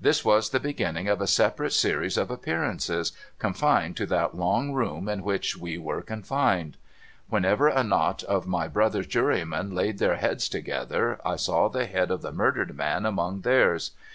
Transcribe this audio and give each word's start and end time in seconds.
This 0.00 0.24
was 0.24 0.48
the 0.48 0.60
beginning 0.60 1.08
of 1.08 1.20
a 1.20 1.26
separate 1.26 1.74
series 1.74 2.16
of 2.16 2.30
appearances, 2.30 3.12
confined 3.38 3.98
to 3.98 4.06
that 4.06 4.34
long 4.34 4.72
room 4.72 5.10
in 5.10 5.22
v.hich 5.26 5.58
we 5.58 5.76
were 5.76 6.00
confined. 6.00 6.78
AVhenever 7.30 7.76
a 7.76 7.84
knot 7.84 8.22
of 8.22 8.46
my 8.46 8.66
brother 8.66 9.04
jurymen 9.04 9.74
laid 9.74 9.98
their 9.98 10.16
heads 10.16 10.48
together, 10.48 11.20
I 11.22 11.36
saw 11.36 11.68
the 11.68 11.84
head 11.84 12.10
of 12.10 12.22
the 12.22 12.32
murdered 12.32 12.74
man 12.78 13.04
among 13.04 13.42
theirs. 13.42 13.90